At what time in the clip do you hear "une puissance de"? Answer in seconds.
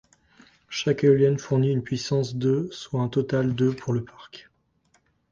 1.71-2.67